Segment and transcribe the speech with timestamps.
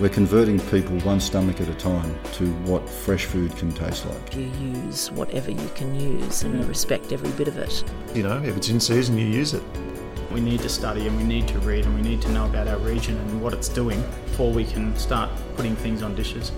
[0.00, 4.34] We're converting people one stomach at a time to what fresh food can taste like.
[4.34, 7.84] You use whatever you can use and you respect every bit of it.
[8.12, 9.62] You know, if it's in season, you use it.
[10.32, 12.66] We need to study and we need to read and we need to know about
[12.66, 16.50] our region and what it's doing before we can start putting things on dishes.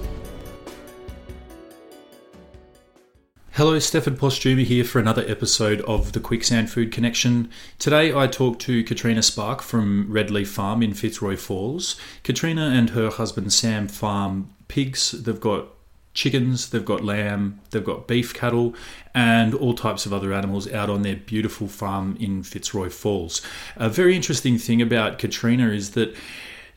[3.57, 7.51] Hello, Stefan Postuma here for another episode of the Quicksand Food Connection.
[7.79, 11.97] Today I talk to Katrina Spark from Redleaf Farm in Fitzroy Falls.
[12.23, 15.13] Katrina and her husband Sam farm pigs.
[15.13, 15.69] They've got
[16.13, 18.75] chickens, they've got lamb, they've got beef cattle,
[19.15, 23.41] and all types of other animals out on their beautiful farm in Fitzroy Falls.
[23.77, 26.15] A very interesting thing about Katrina is that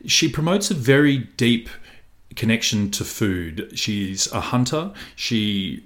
[0.05, 1.67] she promotes a very deep
[2.37, 3.69] connection to food.
[3.77, 4.93] She's a hunter.
[5.17, 5.83] She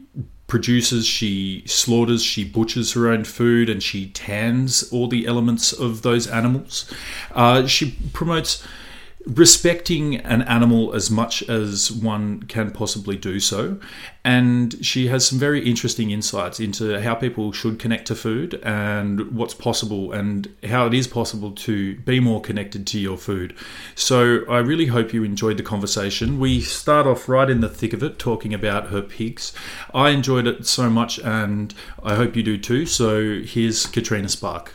[0.53, 6.03] produces, she slaughters, she butchers her own food, and she tans all the elements of
[6.03, 6.93] those animals.
[7.31, 8.63] Uh, she promotes
[9.25, 13.79] respecting an animal as much as one can possibly do so.
[14.25, 19.31] And she has some very interesting insights into how people should connect to food and
[19.31, 23.55] what's possible and how it is possible to be more connected to your food.
[23.95, 26.39] So I really hope you enjoyed the conversation.
[26.39, 29.53] We start off right in the thick of it talking about her pigs.
[29.94, 32.85] I enjoyed it so much and I hope you do too.
[32.85, 34.73] So here's Katrina Spark.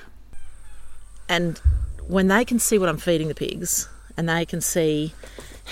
[1.28, 1.58] And
[2.06, 3.88] when they can see what I'm feeding the pigs,
[4.18, 5.14] and they can see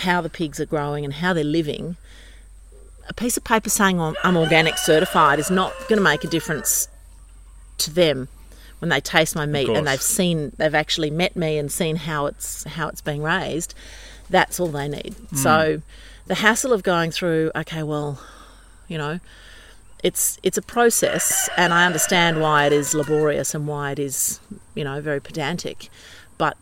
[0.03, 1.97] how the pigs are growing and how they're living,
[3.09, 6.89] a piece of paper saying I'm organic certified is not going to make a difference
[7.79, 8.29] to them
[8.79, 12.27] when they taste my meat and they've seen they've actually met me and seen how
[12.27, 13.75] it's how it's being raised.
[14.31, 15.15] That's all they need.
[15.33, 15.37] Mm.
[15.37, 15.83] So
[16.27, 18.21] the hassle of going through, okay, well,
[18.87, 19.19] you know,
[20.05, 24.41] it's it's a process and I understand why it is laborious and why it is,
[24.75, 25.89] you know, very pedantic,
[26.39, 26.57] but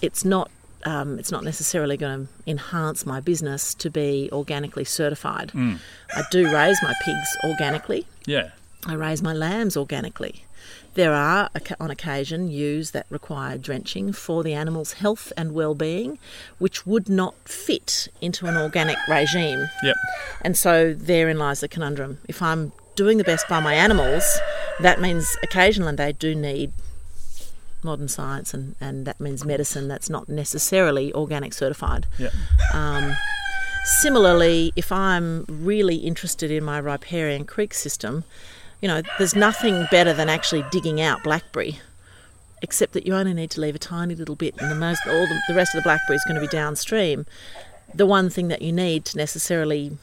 [0.00, 0.50] it's not
[0.84, 5.52] um, it's not necessarily going to enhance my business to be organically certified.
[5.54, 5.78] Mm.
[6.14, 8.06] I do raise my pigs organically.
[8.26, 8.50] Yeah.
[8.86, 10.44] I raise my lambs organically.
[10.94, 16.18] There are, on occasion, ewes that require drenching for the animal's health and well-being,
[16.58, 19.68] which would not fit into an organic regime.
[19.82, 19.96] Yep.
[20.42, 22.18] And so therein lies the conundrum.
[22.28, 24.24] If I'm doing the best by my animals,
[24.80, 26.72] that means occasionally they do need
[27.82, 32.06] modern science, and, and that means medicine that's not necessarily organic certified.
[32.18, 32.30] Yeah.
[32.72, 33.16] Um,
[33.84, 38.24] similarly, if I'm really interested in my riparian creek system,
[38.80, 41.80] you know, there's nothing better than actually digging out blackberry,
[42.62, 45.26] except that you only need to leave a tiny little bit, and the most all
[45.26, 47.26] the, the rest of the blackberry is going to be downstream.
[47.94, 49.96] The one thing that you need to necessarily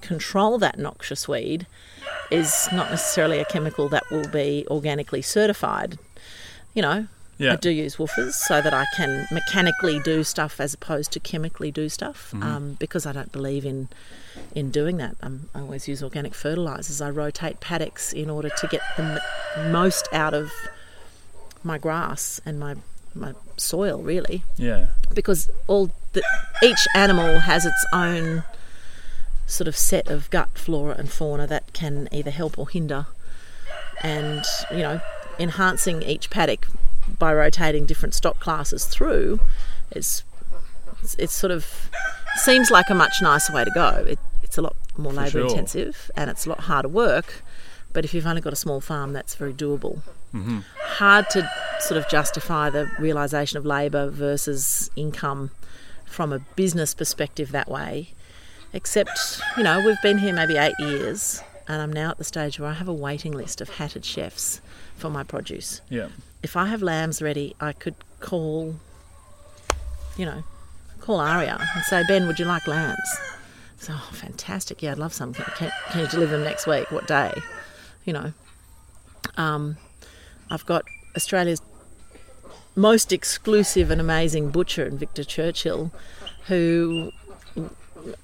[0.00, 1.66] control that noxious weed
[2.30, 5.98] is not necessarily a chemical that will be organically certified
[6.74, 7.06] you know,
[7.38, 7.54] yeah.
[7.54, 11.70] I do use WWOOFers so that I can mechanically do stuff as opposed to chemically
[11.70, 12.42] do stuff Mm-hmm.
[12.42, 13.88] um, because I don't believe in
[14.54, 15.16] in doing that.
[15.22, 17.00] Um, I always use organic fertilizers.
[17.00, 19.20] I rotate paddocks in order to get the
[19.56, 20.50] m- most out of
[21.64, 22.76] my grass and my
[23.14, 24.44] my soil, really.
[24.56, 24.86] Yeah.
[25.14, 26.22] Because all the,
[26.62, 28.44] each animal has its own
[29.46, 33.06] sort of set of gut flora and fauna that can either help or hinder.
[34.02, 35.00] And you know,
[35.40, 36.68] enhancing each paddock
[37.18, 39.40] by rotating different stock classes through
[39.92, 40.22] is
[41.02, 41.90] it's, it's sort of
[42.36, 44.04] seems like a much nicer way to go.
[44.06, 45.48] It, it's a lot more labour sure.
[45.48, 47.42] intensive and it's a lot harder work.
[47.92, 50.02] But if you've only got a small farm, that's very doable.
[50.32, 50.60] Mm-hmm.
[50.80, 51.50] Hard to
[51.80, 55.50] sort of justify the realisation of labour versus income
[56.04, 58.10] from a business perspective that way.
[58.72, 62.60] Except, you know, we've been here maybe eight years and I'm now at the stage
[62.60, 64.60] where I have a waiting list of hatted chefs
[65.00, 65.80] for my produce.
[65.88, 66.08] Yeah.
[66.42, 68.76] If I have lambs ready, I could call,
[70.16, 70.44] you know,
[71.00, 72.98] call Aria and say, Ben, would you like lambs?
[73.78, 74.82] So, oh, fantastic.
[74.82, 75.32] Yeah, I'd love some.
[75.32, 76.90] Can, can, can you deliver them next week?
[76.90, 77.32] What day?
[78.04, 78.32] You know.
[79.36, 79.76] Um,
[80.50, 80.84] I've got
[81.16, 81.62] Australia's
[82.76, 85.90] most exclusive and amazing butcher in Victor Churchill
[86.46, 87.10] who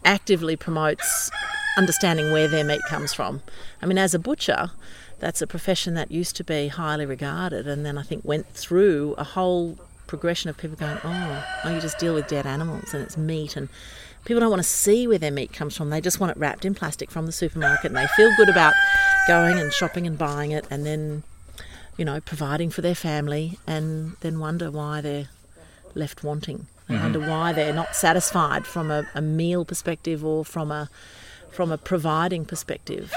[0.05, 1.31] actively promotes
[1.76, 3.43] understanding where their meat comes from.
[3.82, 4.70] I mean, as a butcher,
[5.18, 9.14] that's a profession that used to be highly regarded, and then I think went through
[9.16, 13.02] a whole progression of people going, oh, oh, you just deal with dead animals and
[13.02, 13.68] it's meat and
[14.24, 15.90] people don't want to see where their meat comes from.
[15.90, 18.74] They just want it wrapped in plastic from the supermarket and they feel good about
[19.26, 21.22] going and shopping and buying it and then,
[21.96, 25.28] you know, providing for their family and then wonder why they're
[25.94, 26.66] left wanting.
[26.88, 27.04] and mm-hmm.
[27.04, 30.88] wonder why they're not satisfied from a, a meal perspective or from a
[31.50, 33.10] from a providing perspective.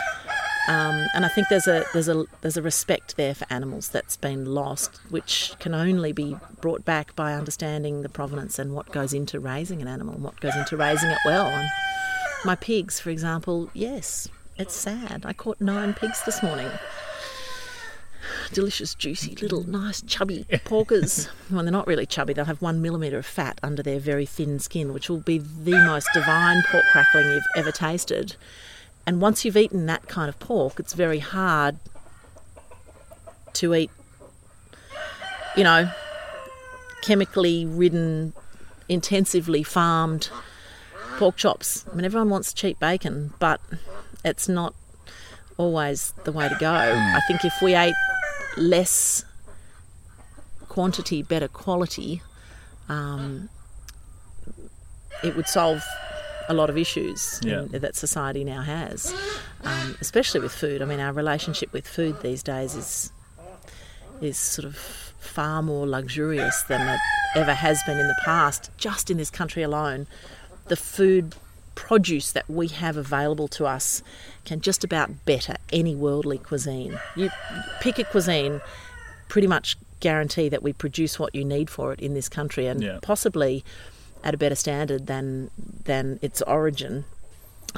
[0.67, 4.17] Um, and I think there's a there's a there's a respect there for animals that's
[4.17, 9.13] been lost, which can only be brought back by understanding the provenance and what goes
[9.13, 11.47] into raising an animal, and what goes into raising it well.
[11.47, 11.67] And
[12.45, 14.27] my pigs, for example, yes,
[14.57, 15.23] it's sad.
[15.25, 16.69] I caught nine pigs this morning.
[18.51, 21.29] Delicious, juicy, little, nice, chubby porkers.
[21.49, 22.33] well, they're not really chubby.
[22.33, 25.81] They'll have one millimetre of fat under their very thin skin, which will be the
[25.85, 28.35] most divine pork crackling you've ever tasted.
[29.09, 31.77] And once you've eaten that kind of pork, it's very hard
[33.53, 33.89] to eat,
[35.57, 35.89] you know,
[37.01, 38.33] chemically ridden,
[38.87, 40.29] intensively farmed
[41.17, 41.87] pork chops.
[41.91, 43.59] I mean, everyone wants cheap bacon, but
[44.23, 44.75] it's not
[45.57, 46.71] always the way to go.
[46.71, 47.95] I think if we ate
[48.57, 49.25] less
[50.67, 52.21] quantity, better quality,
[52.87, 53.49] um,
[55.23, 55.83] it would solve
[56.49, 57.61] a lot of issues Yeah.
[57.71, 59.13] in, that society now has,
[59.63, 60.81] um, especially with food.
[60.81, 63.11] I mean, our relationship with food these days is
[64.21, 66.99] is sort of far more luxurious than it
[67.37, 68.69] ever has been in the past.
[68.77, 70.07] Just in this country alone,
[70.67, 71.35] the food
[71.75, 74.03] produce that we have available to us
[74.43, 76.99] can just about better any worldly cuisine.
[77.15, 77.29] You
[77.79, 78.59] pick a cuisine,
[79.29, 82.81] pretty much guarantee that we produce what you need for it in this country, and
[82.83, 82.99] Yeah.
[83.01, 83.63] possibly
[84.23, 85.49] at a better standard than
[85.85, 87.05] than its origin.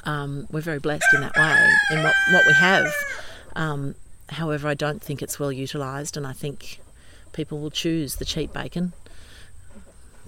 [0.06, 2.88] Um, we're very blessed in that way in what, what we have.
[3.56, 3.96] Um,
[4.30, 6.80] however, I don't think it's well utilised, and I think
[7.34, 8.94] people will choose the cheap bacon.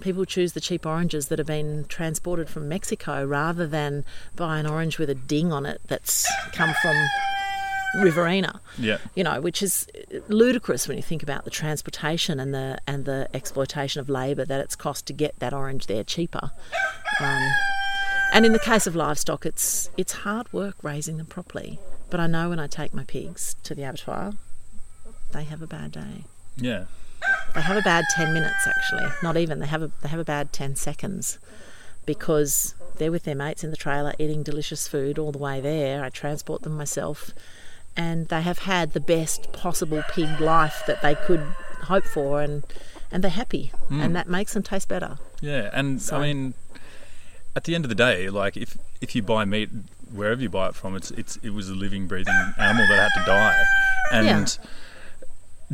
[0.02, 4.04] People choose the cheap oranges that have been transported from Mexico rather than
[4.36, 6.96] buy an orange with a ding on it that's come from
[7.96, 8.98] Riverina Yeah.
[9.16, 9.88] you know, which is
[10.28, 14.60] ludicrous when you think about the transportation and the and the exploitation of labour that
[14.60, 16.52] it's cost to get that orange there cheaper.
[17.22, 17.50] Um,
[18.34, 21.80] and in the case of livestock, it's it's hard work raising them properly.
[22.10, 24.34] But I know when I take my pigs to the abattoir,
[25.32, 26.26] they have a bad day.
[26.58, 26.86] Yeah.
[27.56, 29.08] They have a bad ten minutes actually.
[29.22, 31.38] Not even they have a they have a bad ten seconds
[32.06, 36.04] because they're with their mates in the trailer eating delicious food all the way there.
[36.04, 37.32] I transport them myself
[37.96, 41.42] and they have had the best possible pig life that they could
[41.84, 42.64] hope for and
[43.12, 44.02] and they're happy hmm.
[44.02, 45.18] and that makes them taste better.
[45.42, 46.54] Yeah, and So- I mean,
[47.56, 49.70] at the end of the day, like if if you buy meat
[50.12, 53.20] wherever you buy it from, it's it's it was a living, breathing animal that had
[53.20, 53.64] to die,
[54.12, 54.58] and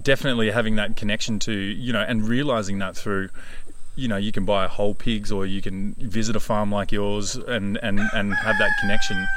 [0.01, 3.30] definitely having that connection to you know, and realizing that through.
[3.95, 7.36] You know, you can buy whole pigs, or you can visit a farm like yours
[7.36, 9.27] and, and, and have that connection.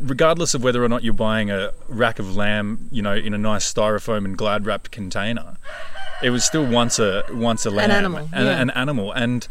[0.00, 3.38] Regardless of whether or not you're buying a rack of lamb, you know, in a
[3.38, 5.56] nice styrofoam and glad wrapped container,
[6.22, 8.60] it was still once a once a lamb, animal, an, yeah.
[8.60, 9.48] an animal, and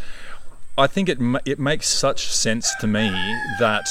[0.77, 3.09] I think it it makes such sense to me
[3.59, 3.88] that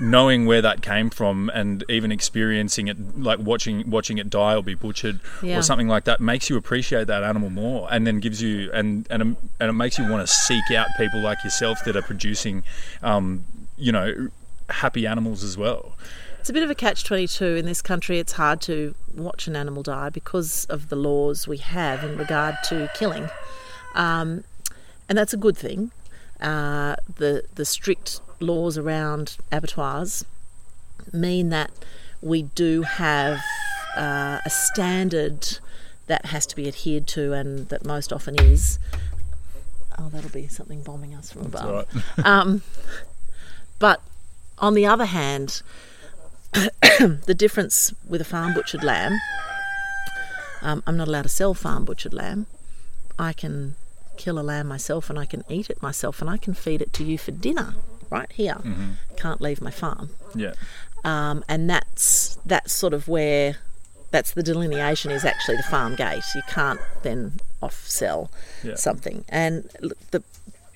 [0.00, 4.62] knowing where that came from and even experiencing it, like watching watching it die or
[4.62, 5.58] be butchered Yeah.
[5.58, 9.06] or something like that, makes you appreciate that animal more, and then gives you and
[9.10, 9.22] and
[9.60, 12.62] and it makes you want to seek out people like yourself that are producing,
[13.02, 13.44] um,
[13.76, 14.28] you know,
[14.70, 15.96] happy animals as well.
[16.40, 18.18] It's a bit of a catch 22 in this country.
[18.18, 22.56] It's hard to watch an animal die because of the laws we have in regard
[22.64, 23.30] to killing.
[23.94, 24.44] Um,
[25.08, 25.90] and that's a good thing.
[26.40, 30.24] Uh, the, the strict laws around abattoirs
[31.12, 31.70] mean that
[32.20, 33.40] we do have
[33.96, 35.58] uh, a standard
[36.06, 38.78] that has to be adhered to and that most often is.
[39.98, 41.86] Oh, that'll be something bombing us from above.
[42.24, 42.62] um,
[43.78, 44.02] but
[44.58, 45.62] on the other hand,
[46.52, 49.18] the difference with a farm butchered lamb,
[50.62, 52.46] um, I'm not allowed to sell farm butchered lamb.
[53.18, 53.74] I can
[54.16, 56.92] kill a lamb myself and I can eat it myself and I can feed it
[56.94, 57.74] to you for dinner
[58.10, 58.58] right here.
[59.16, 60.10] Can't leave my farm.
[60.34, 60.52] Yeah,
[61.04, 63.56] Um, and that's that's sort of where
[64.10, 66.22] that's the delineation is actually the farm gate.
[66.34, 68.30] You can't then off sell
[68.62, 68.76] Yeah.
[68.76, 69.24] something.
[69.28, 69.68] And
[70.12, 70.22] the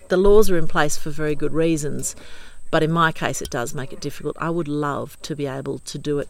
[0.09, 2.17] the laws are in place for very good reasons,
[2.71, 4.37] but in my case, it does make it difficult.
[4.41, 6.29] I would love to be able to do it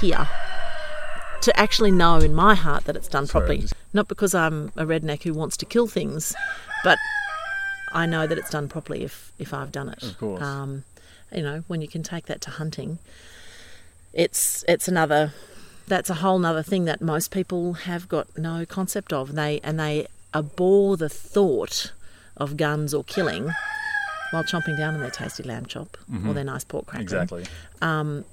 [0.00, 0.26] here.
[1.42, 3.58] To actually know in my heart that it's done properly.
[3.58, 6.34] just- Not because I'm a redneck who wants to kill things,
[6.82, 6.98] but
[7.92, 10.02] I know that it's done properly if, if I've done it.
[10.02, 10.42] Of course.
[10.42, 10.84] Um,
[11.32, 12.98] you know, when you can take that to hunting,
[14.12, 15.32] it's it's another
[15.86, 19.30] that's a whole nother thing that most people have got no concept of.
[19.30, 21.92] And they and they abhor the thought
[22.36, 23.52] of guns or killing
[24.36, 26.32] while chomping down on their tasty lamb chop or mm-hmm.
[26.34, 27.02] their nice pork cracker.
[27.02, 27.44] Exactly.
[27.80, 28.24] Um,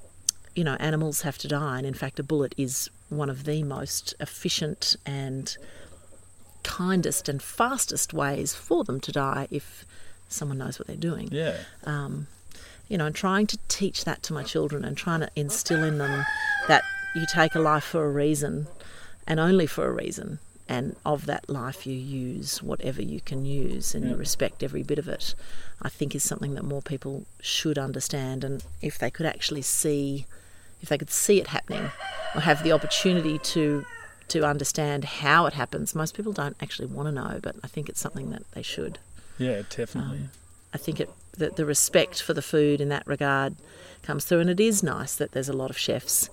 [0.53, 3.63] you know, animals have to die, and in fact, a bullet is one of the
[3.63, 5.57] most efficient and
[6.63, 9.85] kindest and fastest ways for them to die if
[10.27, 11.29] someone knows what they're doing.
[11.31, 11.57] Yeah.
[11.85, 12.27] Um,
[12.89, 15.99] you know, and trying to teach that to my children and trying to instill in
[15.99, 16.25] them
[16.67, 16.83] that
[17.15, 18.67] you take a life for a reason
[19.25, 20.39] and only for a reason.
[20.73, 24.97] And of that life, you use whatever you can use and you respect every bit
[24.97, 25.35] of it.
[25.87, 28.43] I think is something that more people should understand.
[28.43, 30.25] And if they could actually see,
[30.81, 31.91] if they could see it happening
[32.33, 33.85] or have the opportunity to
[34.29, 37.89] to understand how it happens, most people don't actually want to know, but I think
[37.89, 38.97] it's something that they should.
[39.37, 40.17] Yeah, definitely.
[40.17, 40.29] Um,
[40.73, 43.55] I think it the, the respect for the food in that regard
[44.01, 46.29] comes through, and it is nice that there's a lot of chefs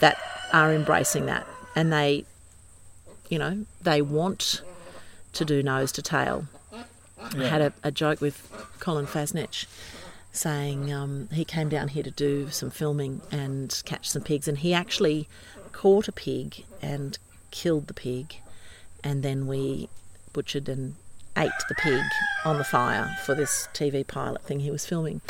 [0.00, 0.16] that
[0.52, 2.24] are embracing that, and they,
[3.30, 4.62] you know, they want
[5.32, 6.46] to do nose to tail.
[7.38, 9.66] I had a, a joke with Colin Fassnidge
[10.32, 14.58] saying um, he came down here to do some filming and catch some pigs, and
[14.58, 15.28] he actually
[15.72, 17.18] caught a pig and
[17.50, 18.36] killed the pig,
[19.02, 19.88] and then we
[20.32, 20.94] butchered and
[21.36, 22.02] ate the pig
[22.44, 25.20] on the fire for this TV pilot thing he was filming.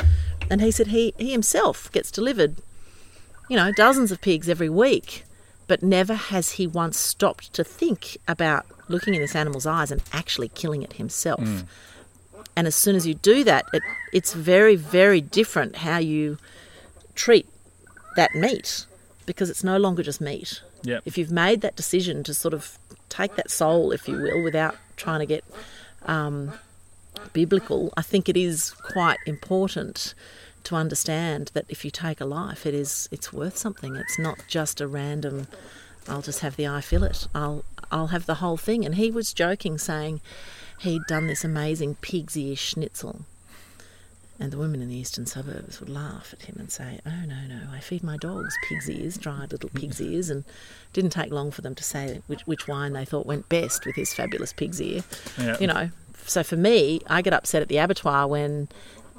[0.49, 2.55] And he said he, he himself gets delivered,
[3.49, 5.23] you know, dozens of pigs every week,
[5.71, 10.03] but never has he once stopped to think about looking in this animal's eyes and
[10.11, 11.39] actually killing it himself.
[12.57, 16.37] And as soon as you do that, it, it's very, very different how you
[17.15, 17.47] treat
[18.17, 18.85] that meat
[19.25, 20.61] because it's no longer just meat.
[20.83, 21.03] Yep.
[21.05, 24.75] If you've made that decision to sort of take that soul, if you will, without
[24.97, 25.45] trying to get
[26.05, 26.51] um,
[27.31, 30.15] biblical, I think it is quite important
[30.63, 33.95] to understand that if you take a life, it is it's worth something.
[33.95, 35.47] It's not just a random.
[36.07, 37.11] I'll just have the eye fillet.
[37.33, 38.85] I'll I'll have the whole thing.
[38.85, 40.21] And he was joking, saying
[40.79, 43.21] he'd done this amazing pig's ear schnitzel.
[44.39, 47.45] And the women in the eastern suburbs would laugh at him and say, "Oh no,
[47.47, 47.61] no!
[47.71, 51.51] I feed my dogs pig's ears, dried little pig's ears." And it didn't take long
[51.51, 54.81] for them to say which, which wine they thought went best with his fabulous pig's
[54.81, 55.03] ear.
[55.37, 55.57] Yeah.
[55.59, 55.91] You know,
[56.25, 58.69] so for me, I get upset at the abattoir when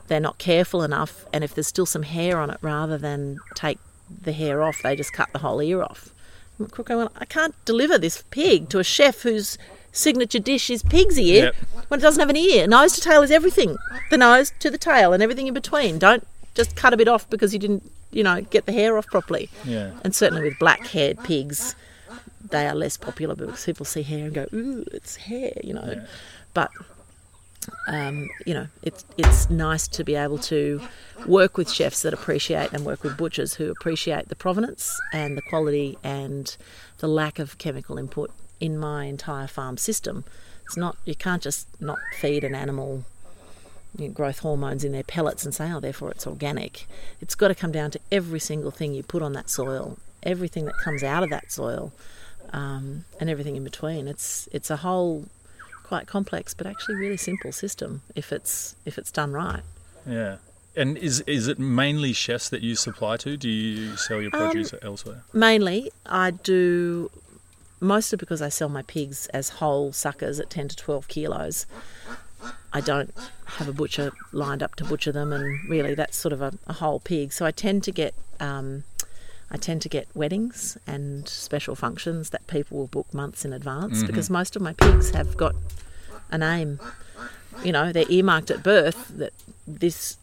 [0.09, 3.79] they're not careful enough, and if there's still some hair on it, rather than take
[4.23, 6.11] the hair off, they just cut the whole ear off.
[6.59, 9.57] I'm like, "Crook, I can't deliver this pig to a chef whose
[9.91, 11.55] signature dish is pig's ear Yep.
[11.89, 12.67] when it doesn't have an ear.
[12.67, 13.77] Nose to tail is everything.
[14.11, 15.99] The nose to the tail and everything in between.
[15.99, 19.07] Don't just cut a bit off because you didn't, you know, get the hair off
[19.07, 19.51] properly.
[19.65, 19.93] Yeah.
[20.05, 21.75] And certainly with black-haired pigs,
[22.51, 26.03] they are less popular because people see hair and go, "Ooh, it's hair," you know.
[26.55, 26.71] But
[27.87, 30.81] um, you know, it's it's nice to be able to
[31.27, 35.43] work with chefs that appreciate and work with butchers who appreciate the provenance and the
[35.43, 36.57] quality and
[36.99, 40.25] the lack of chemical input in my entire farm system.
[40.65, 43.05] It's not you can't just not feed an animal
[43.99, 46.87] you know, growth hormones in their pellets and say, oh, therefore it's organic.
[47.21, 50.65] It's got to come down to every single thing you put on that soil, everything
[50.65, 51.93] that comes out of that soil,
[52.53, 54.09] um, and everything in between.
[54.09, 55.27] It's it's a whole
[55.93, 59.61] quite complex, but actually really simple system if it's if it's done right.
[60.09, 60.37] Yeah.
[60.75, 63.37] And is is it mainly chefs that you supply to?
[63.37, 65.23] Do you sell your produce elsewhere?
[65.35, 67.11] Mainly, I do
[67.79, 71.67] mostly because I sell my pigs as whole suckers at 10 to 12 kilos.
[72.73, 73.13] I don't
[73.59, 76.73] have a butcher lined up to butcher them, and really that's sort of a, a
[76.73, 77.35] whole pig.
[77.35, 78.85] So I tend to get um,
[79.55, 84.03] I tend to get weddings and special functions that people will book months in advance
[84.03, 85.55] because most of my pigs have got
[86.31, 86.81] a name.
[87.63, 89.33] You know, they're earmarked at birth that
[89.67, 90.17] this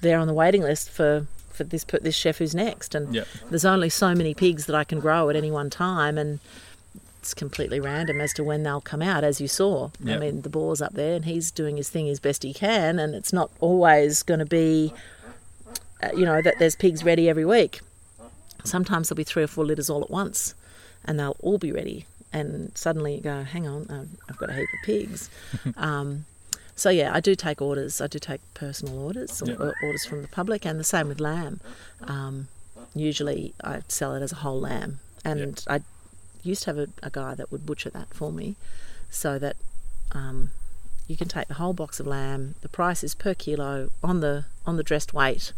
[0.00, 3.28] they're on the waiting list for for this per- this chef who's next, and Yep.
[3.50, 6.40] there's only so many pigs that I can grow at any one time, and
[7.20, 9.90] it's completely random as to when they'll come out, as you saw.
[10.04, 12.98] I mean, the boar's up there, and he's doing his thing as best he can,
[12.98, 14.92] and it's not always going to be,
[16.02, 17.80] uh, you know, that there's pigs ready every week.
[18.64, 20.54] Sometimes there'll be three or four litters all at once,
[21.04, 22.06] and they'll all be ready.
[22.32, 25.30] And suddenly you go, hang on, I've got a heap of pigs.
[25.76, 26.24] um,
[26.74, 28.00] so yeah, I do take orders.
[28.00, 31.20] I do take personal orders, or or orders from the public, and the same with
[31.20, 31.60] lamb.
[32.02, 32.48] Um,
[32.94, 35.80] usually, I sell it as a whole lamb, and I
[36.42, 38.56] used to have a, a guy that would butcher that for me,
[39.10, 39.56] so that
[40.12, 40.50] um,
[41.06, 42.54] you can take the whole box of lamb.
[42.62, 45.52] The price is per kilo on the on the dressed weight,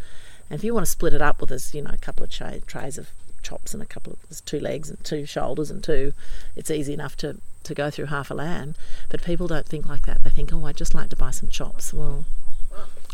[0.55, 2.31] and if you want to split it up with us, you know, a couple of
[2.31, 3.09] tra- trays of
[3.43, 6.13] chops and a couple of two legs and two shoulders and two,
[6.55, 8.77] it's easy enough to to go through half a lamb.
[9.09, 10.23] But people don't think like that.
[10.23, 11.93] They think, oh, I'd just like to buy some chops.
[11.93, 12.25] Well,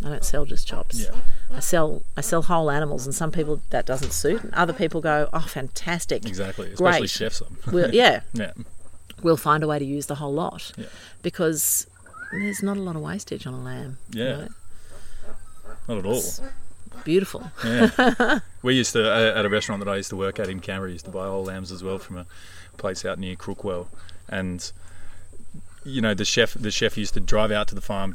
[0.05, 1.01] I don't sell just chops.
[1.01, 1.17] Yeah.
[1.55, 5.01] I sell I sell whole animals, and some people that doesn't suit, and other people
[5.01, 7.43] go, "Oh, fantastic, Exactly, especially great." chefs.
[7.73, 8.53] We'll, yeah, yeah,
[9.23, 10.87] we'll find a way to use the whole lot Yeah.
[11.23, 11.87] because
[12.33, 13.97] there's not a lot of wastage on a lamb.
[14.13, 14.37] you Yeah.
[14.37, 14.49] know.
[15.89, 16.23] not at all.
[17.05, 17.51] Beautiful.
[17.65, 18.41] Yeah.
[18.63, 20.91] we used to at a restaurant that I used to work at in Canberra.
[20.93, 22.27] Used to buy whole lambs as well from a
[22.77, 23.87] place out near Crookwell,
[24.29, 24.71] and
[25.85, 28.13] you know the chef the chef used to drive out to the farm,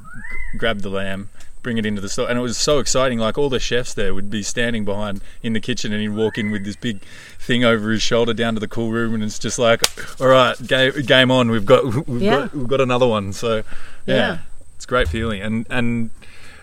[0.54, 1.30] g- grab the lamb,
[1.64, 3.18] bring it into the store, and it was so exciting.
[3.20, 6.38] Like all the chefs there would be standing behind in the kitchen, and he'd walk
[6.38, 7.02] in with this big
[7.40, 9.82] thing over his shoulder down to the cool room, and it's just like,
[10.22, 11.50] all right, game, game on.
[11.50, 12.32] We've got we've Yeah.
[12.42, 13.34] got we've got another one.
[13.34, 13.58] So
[14.06, 14.38] yeah, Yeah.
[14.76, 16.12] it's a great feeling, and and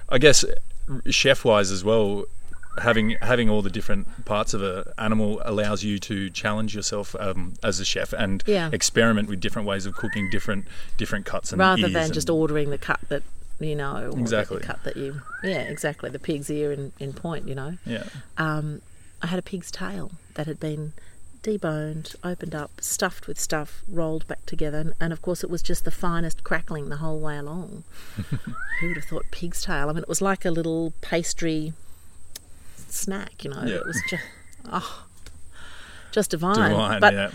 [0.08, 0.44] I guess
[1.10, 2.24] chef wise as well.
[2.82, 7.52] Having having all the different parts of a animal allows you to challenge yourself um,
[7.62, 8.70] as a chef and Yeah.
[8.72, 12.78] experiment with different ways of cooking different different cuts and Rather than just ordering the
[12.78, 13.22] cut that
[13.60, 14.60] you know, or the Exactly.
[14.60, 17.76] cut that you, yeah, exactly, the pig's ear in, in point, you know.
[17.84, 18.04] yeah
[18.38, 18.80] um,
[19.20, 20.94] I had a pig's tail that had been
[21.42, 25.62] deboned, opened up, stuffed with stuff, rolled back together, and, and of course it was
[25.62, 27.84] just the finest crackling the whole way along.
[28.80, 29.88] Who would have thought pig's tail?
[29.88, 31.72] I mean, it was like a little pastry
[32.88, 33.62] snack, you know.
[33.64, 33.76] Yeah.
[33.76, 34.24] It was just,
[34.70, 35.04] oh,
[36.12, 36.70] just divine.
[36.70, 37.30] divine but yeah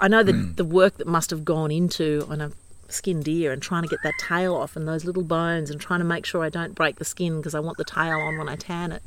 [0.00, 0.56] I know the mm.
[0.56, 2.52] the work that must have gone into on a
[2.88, 6.00] skinned deer and trying to get that tail off and those little bones and trying
[6.00, 8.48] to make sure I don't break the skin because I want the tail on when
[8.48, 9.02] I tan it.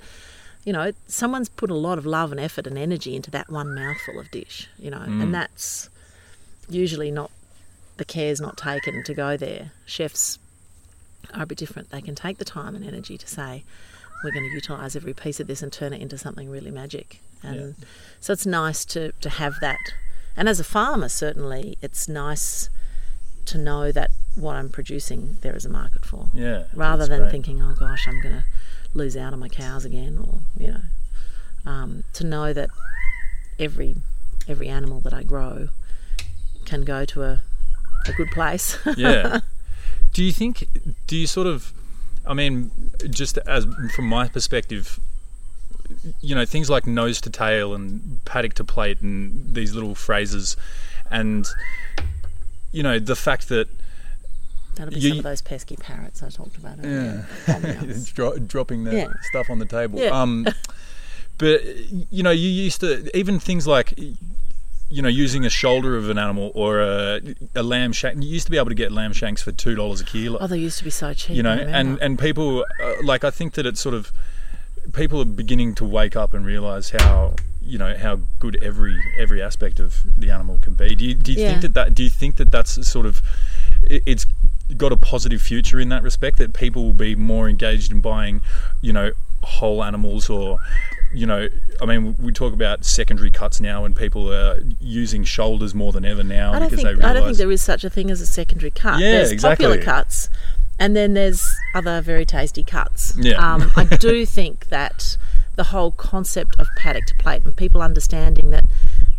[0.64, 3.74] You know, someone's put a lot of love and effort and energy into that one
[3.74, 4.70] mouthful of dish.
[4.78, 5.32] You know, and mm.
[5.32, 5.90] that's
[6.70, 7.32] usually not
[7.98, 9.72] the care's not taken to go there.
[9.86, 10.40] Chefs
[11.34, 11.90] are a bit different.
[11.90, 13.64] They can take the time and energy to say,
[14.24, 17.20] we're going to utilise every piece of this and turn it into something really magic.
[17.44, 17.76] And
[18.20, 19.80] so it's nice to, to have that.
[20.38, 22.70] And as a farmer, certainly, it's nice
[23.46, 26.30] to know that what I'm producing there is a market for.
[26.34, 27.32] yeah Rather than great.
[27.32, 28.44] thinking, oh gosh, I'm going to
[28.94, 32.70] lose out on my cows again, or you know, um, to know that
[33.60, 33.96] every
[34.48, 35.70] every animal that I grow
[36.66, 37.42] can go to a
[38.08, 38.78] a good place.
[38.98, 39.42] yeah.
[40.14, 40.68] Do you think?
[41.08, 41.74] Do you sort of?
[42.26, 42.72] I mean,
[43.10, 45.00] just as from my perspective,
[46.22, 50.58] you know, things like nose to tail and paddock to plate and these little phrases,
[51.10, 51.48] and
[52.72, 53.68] you know, the fact that
[54.76, 57.28] That'll be You- some of those pesky parrots I talked about earlier.
[57.46, 58.14] Ambiance.
[58.16, 59.08] dro- dropping the Yeah.
[59.30, 60.00] stuff on the table.
[60.00, 60.10] Yeah.
[60.10, 60.48] Um,
[61.38, 61.62] but
[62.12, 63.94] you know, you used to even things like
[64.90, 67.22] you know using a shoulder of an animal or a,
[67.56, 68.22] a lamb shank.
[68.24, 70.38] You used to be able to get lamb shanks for two dollars a kilo.
[70.40, 71.36] Oh, they used to be so cheap.
[71.36, 74.12] you know, and and people uh, like I think that it's sort of
[74.94, 79.42] people are beginning to wake up and realize how you know how good every every
[79.42, 80.96] aspect of the animal can be.
[80.96, 81.50] Do you do you Yeah.
[81.52, 83.22] think that that do you think that that's sort of
[83.84, 84.26] it's
[84.78, 88.42] got a positive future in that respect that people will be more engaged in buying
[88.82, 89.12] you know
[89.44, 90.60] whole animals or
[91.14, 91.48] you know
[91.82, 96.06] I mean we talk about secondary cuts now and people are using shoulders more than
[96.06, 97.90] ever now I don't because think they I realize don't think there is such a
[97.90, 99.00] thing as a secondary cut.
[99.00, 99.66] Yeah, there's exactly.
[99.66, 100.30] popular cuts,
[100.80, 103.16] and then there's other very tasty cuts.
[103.18, 103.34] Yeah.
[103.34, 105.18] Um, I do think that
[105.56, 108.64] the whole concept of paddock to plate and people understanding that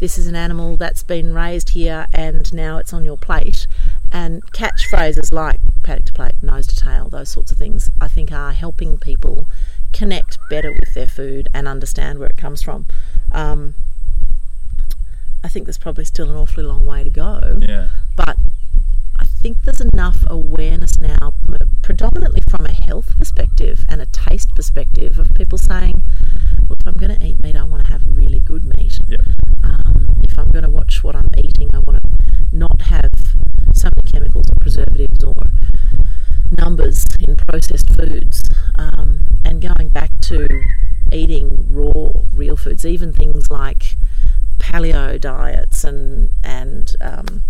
[0.01, 3.67] this is an animal that's been raised here and now it's on your plate,
[4.13, 8.31] and catchphrases like paddock to plate, nose to tail, those sorts of things, I think
[8.31, 9.47] are helping people
[9.93, 12.87] connect better with their food and understand where it comes from.
[13.33, 13.75] Um,
[15.45, 18.37] I think there's probably still an awfully long way to go yeah but
[19.19, 21.35] I think there's enough awareness now,
[21.83, 26.03] predominantly from a health perspective and a taste perspective, of people saying,
[26.69, 28.99] "Look, if I'm going to eat meat, I want to have really good meat.
[29.07, 29.19] yeah
[29.63, 32.09] Um, if I'm going to watch what I'm eating, I want to
[32.53, 33.11] not have
[33.73, 35.35] so many chemicals or preservatives or
[36.59, 38.49] numbers in processed foods.
[38.79, 40.63] Um, and going back to
[41.13, 43.97] eating raw, real foods, even things like
[44.59, 47.43] paleo diets and and um,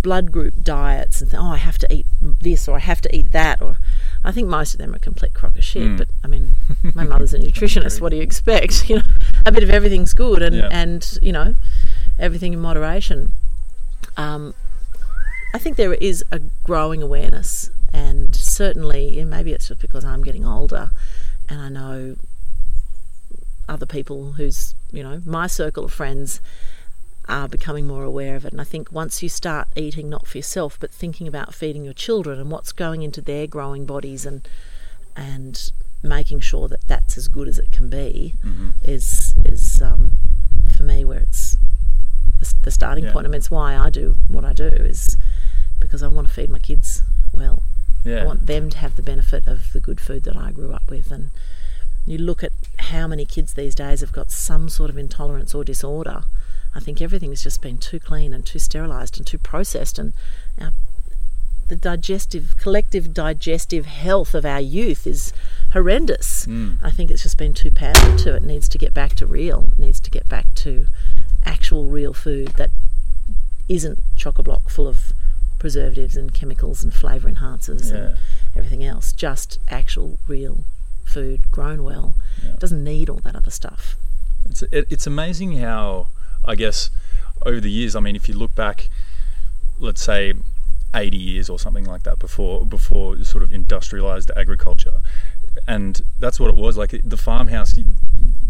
[0.00, 3.14] blood group diets and th- oh I have to eat this or I have to
[3.16, 3.76] eat that or
[4.24, 5.96] I think most of them are complete crock of shit.
[5.96, 6.50] But I mean,
[6.94, 8.00] my mother's a nutritionist.
[8.00, 8.84] What do you expect?
[8.88, 9.02] You know,
[9.46, 10.68] a bit of everything's good, and Yeah.
[10.70, 11.54] and you know,
[12.18, 13.32] everything in moderation.
[14.22, 14.54] Um,
[15.54, 20.22] I think there is a growing awareness, and certainly, and maybe it's just because I'm
[20.22, 20.90] getting older,
[21.48, 22.16] and I know
[23.68, 26.40] other people who's you know my circle of friends
[27.28, 28.52] are becoming more aware of it.
[28.52, 31.94] And I think once you start eating not for yourself, but thinking about feeding your
[31.94, 34.46] children and what's going into their growing bodies and
[35.16, 35.70] and
[36.02, 38.34] making sure that that's as good as it can be
[38.82, 40.12] is is um,
[40.76, 41.51] for me where it's
[42.42, 43.12] the- the starting Yeah.
[43.12, 43.26] point.
[43.26, 45.16] I mean, it's why I do what I do is
[45.80, 47.02] because I want to feed my kids
[47.32, 47.62] well.
[48.04, 48.22] Yeah.
[48.22, 50.90] I want them to have the benefit of the good food that I grew up
[50.90, 51.10] with.
[51.10, 51.30] And
[52.06, 52.52] you look at
[52.90, 56.24] how many kids these days have got some sort of intolerance or disorder.
[56.74, 60.12] I think everything's just been too clean and too sterilised and too processed, and
[60.60, 60.72] our,
[61.68, 65.32] the digestive, collective digestive health of our youth is
[65.74, 66.46] horrendous.
[66.46, 66.78] Mm.
[66.82, 68.34] I think it's just been too powdered to.
[68.34, 69.68] It needs to get back to real.
[69.72, 70.86] It needs to get back to
[71.44, 72.70] actual real food that
[73.68, 75.12] isn't chock a block full of
[75.58, 77.96] preservatives and chemicals and flavour enhancers Yeah.
[77.96, 78.18] and
[78.56, 79.12] everything else.
[79.12, 80.64] Just actual real
[81.04, 82.14] food grown well.
[82.42, 82.56] Yeah.
[82.58, 83.96] Doesn't need all that other stuff.
[84.44, 86.08] It's it, it's amazing how
[86.44, 86.90] I guess
[87.46, 87.94] over the years.
[87.94, 88.88] I mean, if you look back,
[89.78, 90.34] let's say
[90.94, 95.00] eighty years or something like that before before sort of industrialized agriculture,
[95.66, 97.00] and that's what it was like.
[97.04, 97.94] The farmhouse, you'd,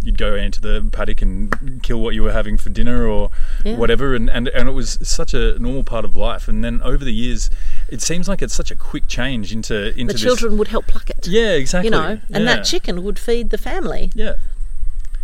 [0.02, 3.30] you'd go into the paddock and kill what you were having for dinner or
[3.64, 3.76] Yeah.
[3.76, 6.48] whatever, and, and and it was such a normal part of life.
[6.48, 7.50] And then over the years,
[7.88, 10.22] it seems like it's such a quick change into into The this.
[10.22, 11.26] children would help pluck it.
[11.26, 11.86] yeah, exactly.
[11.86, 12.56] You know, and Yeah.
[12.56, 14.10] that chicken would feed the family.
[14.14, 14.34] Yeah.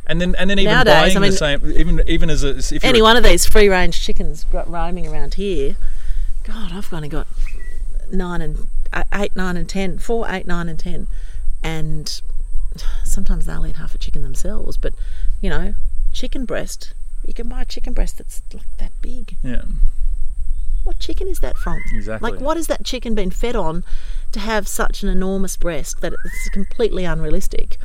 [0.06, 2.56] And then, and then even Nowadays, buying I mean- the same, even even as a,
[2.56, 5.76] if Any one of these free range chickens roaming around here,
[6.44, 7.26] God, I've only got
[8.10, 8.68] nine and
[9.14, 11.08] eight, nine, and ten, four, eight, nine, and ten,
[11.68, 12.22] and
[13.04, 14.76] sometimes they'll eat half a chicken themselves.
[14.76, 14.92] But
[15.40, 15.74] you know,
[16.12, 16.94] chicken breast,
[17.26, 19.36] you can buy a chicken breast that's like that big.
[19.42, 19.62] yeah,
[20.84, 21.78] What chicken is that from?
[21.92, 22.30] Exactly.
[22.30, 23.84] Like, what has that chicken been fed on
[24.32, 27.78] to have such an enormous breast that it's completely unrealistic?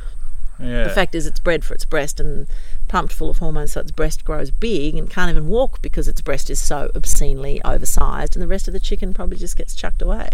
[0.60, 2.46] yeah, The fact is, it's bred for its breast and
[2.88, 6.20] pumped full of hormones, so its breast grows big and can't even walk because its
[6.20, 10.00] breast is so obscenely oversized, and the rest of the chicken probably just gets chucked
[10.02, 10.28] away.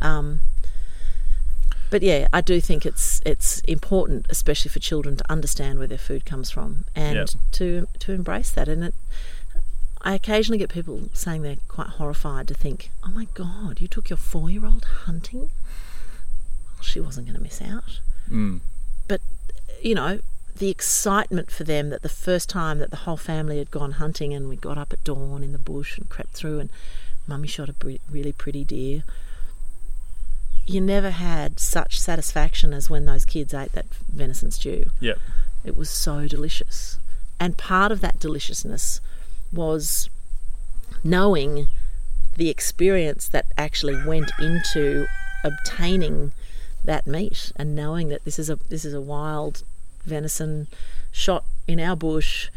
[0.00, 0.40] Um,
[1.92, 5.98] but yeah, I do think it's it's important, especially for children, to understand where their
[6.08, 7.28] food comes from and Yep.
[7.58, 8.66] to to embrace that.
[8.66, 8.94] And it,
[10.00, 14.08] I occasionally get people saying they're quite horrified to think, "Oh my God, you took
[14.08, 15.50] your four-year-old hunting?
[16.76, 18.00] Well, she wasn't going to miss out."
[18.30, 18.60] Mm.
[19.08, 19.20] but
[19.82, 20.20] you know
[20.56, 24.32] the excitement for them that the first time that the whole family had gone hunting
[24.32, 26.70] and we got up at dawn in the bush and crept through and
[27.26, 27.74] mummy shot a
[28.10, 29.02] really pretty deer
[30.66, 35.14] you never had such satisfaction as when those kids ate that venison stew yeah,
[35.64, 36.98] it was so delicious.
[37.38, 39.00] And part of that deliciousness
[39.52, 40.08] was
[41.04, 41.68] knowing
[42.36, 45.06] the experience that actually went into
[45.44, 46.32] obtaining
[46.84, 49.62] that meat and knowing that this is a this is a wild
[50.04, 50.66] venison
[51.10, 52.48] shot in our bush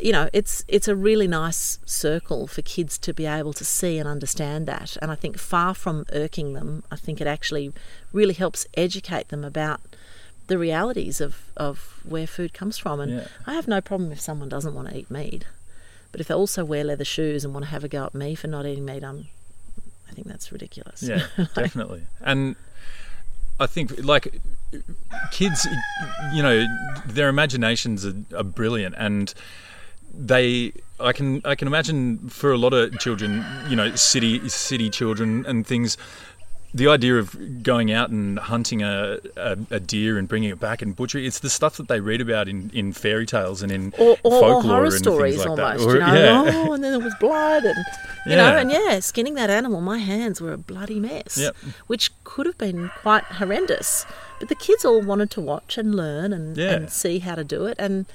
[0.00, 3.98] you know it's it's a really nice circle for kids to be able to see
[3.98, 7.72] and understand that and i think far from irking them i think it actually
[8.12, 9.80] really helps educate them about
[10.48, 13.26] the realities of, of where food comes from and Yeah.
[13.46, 15.44] i have no problem if someone doesn't want to eat meat
[16.10, 18.34] but if they also wear leather shoes and want to have a go at me
[18.34, 19.28] for not eating meat i'm
[20.08, 22.02] i think that's ridiculous yeah, definitely.
[22.20, 22.56] And
[23.60, 24.40] I think like
[25.30, 25.66] kids,
[26.32, 26.66] you know,
[27.06, 29.32] their imaginations are, are brilliant, and
[30.12, 30.72] they.
[31.00, 35.44] I can I can imagine for a lot of children, you know, city city children
[35.46, 35.96] and things.
[36.74, 40.80] The idea of going out and hunting a, a, a deer and bringing it back
[40.80, 43.92] and butchering, it's the stuff that they read about in, in fairy tales and in
[43.98, 45.86] or, or, or folklore horror and stories like almost, that.
[45.86, 46.14] Or- you know.
[46.46, 46.52] yeah.
[46.68, 47.76] Oh, and then there was blood, and
[48.24, 48.36] you Yeah.
[48.36, 51.54] know, and yeah, skinning that animal, my hands were a bloody mess, Yep.
[51.88, 54.06] which could have been quite horrendous.
[54.40, 56.70] But the kids all wanted to watch and learn and, Yeah.
[56.70, 58.06] and see how to do it, and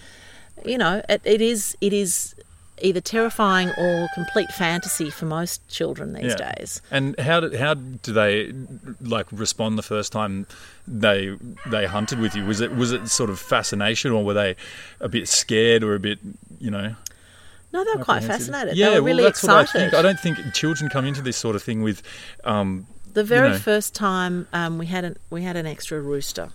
[0.65, 2.33] you know, it, it is it is
[2.79, 6.53] either terrifying or complete fantasy for most children these Yeah.
[6.53, 6.79] days.
[6.91, 8.53] And how do, how do they
[9.01, 10.45] like respond the first time
[10.87, 12.45] they they hunted with you?
[12.45, 14.55] Was it was it sort of fascination, or were they
[14.99, 16.19] a bit scared or a bit
[16.59, 16.95] you know?
[17.73, 18.77] No, they were quite fascinated.
[18.77, 19.67] Yeah, they were really well, that's excited.
[19.75, 19.93] what I think.
[19.93, 22.01] I don't think children come into this sort of thing with.
[22.43, 23.57] Um, The very know.
[23.57, 26.49] first time um, we had an we had an extra rooster,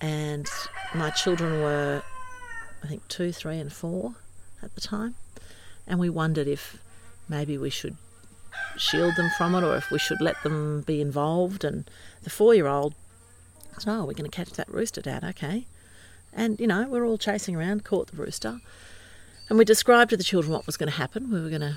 [0.00, 0.46] and
[0.94, 2.02] my children were,
[2.82, 4.14] I think two, three, and four
[4.62, 5.14] at the time,
[5.86, 6.78] and we wondered if
[7.28, 7.96] maybe we should
[8.76, 11.64] shield them from it or if we should let them be involved.
[11.64, 11.88] And
[12.22, 12.94] the four-year-old
[13.78, 15.24] said, "Oh, we're going to catch that rooster, Dad.
[15.24, 15.66] Okay."
[16.32, 18.60] And you know, we're all chasing around, caught the rooster,
[19.48, 21.30] and we described to the children what was going to happen.
[21.30, 21.76] We were going to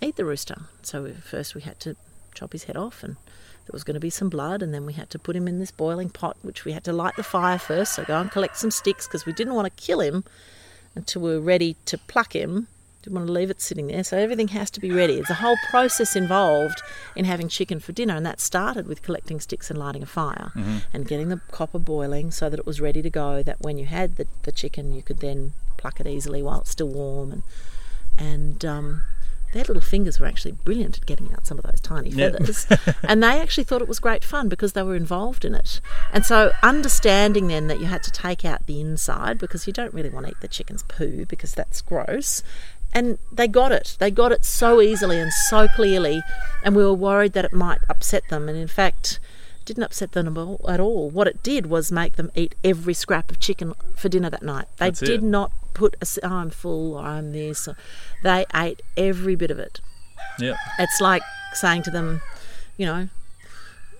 [0.00, 0.62] eat the rooster.
[0.82, 1.96] So we, first we had to
[2.34, 3.16] chop his head off, and
[3.70, 5.60] there was going to be some blood, and then we had to put him in
[5.60, 7.94] this boiling pot, which we had to light the fire first.
[7.94, 10.24] So go and collect some sticks because we didn't want to kill him
[10.96, 12.66] until we were ready to pluck him.
[13.02, 14.02] Didn't want to leave it sitting there.
[14.02, 15.14] So everything has to be ready.
[15.14, 16.82] There's a whole process involved
[17.14, 20.50] in having chicken for dinner, and that started with collecting sticks and lighting a fire
[20.92, 23.40] and getting the copper boiling so that it was ready to go.
[23.40, 26.70] That when you had the, the chicken, you could then pluck it easily while it's
[26.70, 27.42] still warm and
[28.18, 29.02] and um,
[29.52, 32.66] their little fingers were actually brilliant at getting out some of those tiny feathers.
[33.02, 35.80] and they actually thought it was great fun because they were involved in it.
[36.12, 39.92] And so, understanding then that you had to take out the inside because you don't
[39.92, 42.42] really want to eat the chicken's poo because that's gross.
[42.92, 43.96] And they got it.
[44.00, 46.22] They got it so easily and so clearly.
[46.64, 48.48] And we were worried that it might upset them.
[48.48, 49.20] And in fact,
[49.70, 50.26] didn't upset them
[50.68, 54.30] at all- What it did was make them eat every scrap of chicken for dinner
[54.30, 54.66] that night.
[54.78, 55.06] They That's it.
[55.06, 57.68] did not put a, oh, I'm full or I'm this.
[57.68, 57.76] Or,
[58.24, 59.80] they ate every bit of it.
[60.38, 60.56] Yeah.
[60.78, 61.22] It's like
[61.54, 62.20] saying to them,
[62.76, 63.08] you know,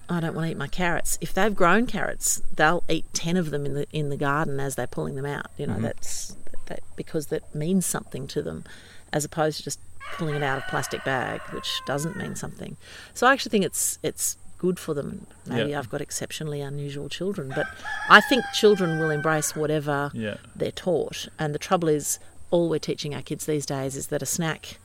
[0.08, 1.18] I don't want to eat my carrots.
[1.20, 4.74] If they've grown carrots, they'll eat ten of them in the in the garden as
[4.74, 5.46] they're pulling them out.
[5.56, 5.82] You know, mm-hmm.
[5.82, 6.34] that's
[6.66, 8.64] that, because that means something to them,
[9.12, 9.78] as opposed to just
[10.14, 12.76] pulling it out of a plastic bag, which doesn't mean something.
[13.14, 15.26] So I actually think it's it's good for them.
[15.46, 15.78] Maybe Yeah.
[15.78, 17.66] I've got exceptionally unusual children, but
[18.08, 20.36] I think children will embrace whatever Yeah.
[20.54, 21.28] they're taught.
[21.38, 22.18] And the trouble is,
[22.50, 24.78] all we're teaching our kids these days is that a snack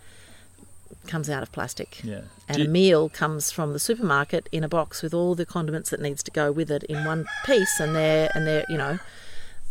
[1.07, 1.99] comes out of plastic.
[2.03, 2.21] Yeah.
[2.47, 5.89] And Do a meal comes from the supermarket in a box with all the condiments
[5.89, 8.99] that needs to go with it in one piece, and they're and they're you know,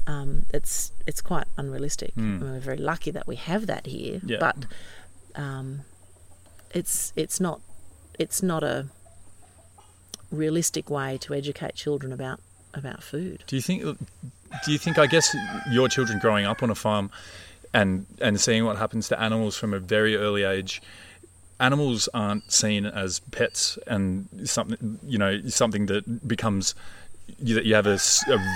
[0.07, 2.13] um, it's it's quite unrealistic.
[2.17, 4.21] I mean, we're very lucky that we have that here.
[4.25, 4.39] Yeah.
[4.41, 4.57] but
[5.35, 5.81] um,
[6.73, 7.61] it's it's not
[8.19, 8.87] it's not a
[10.35, 12.41] realistic way to educate children about
[12.73, 13.45] about food.
[13.47, 13.83] Do you think?
[13.83, 14.99] Do you think?
[14.99, 15.35] I guess
[15.71, 17.11] your children growing up on a farm,
[17.73, 20.83] and and seeing what happens to animals from a very early age.
[21.61, 26.75] Animals aren't seen as pets, and something you know something that becomes
[27.41, 27.99] that you have a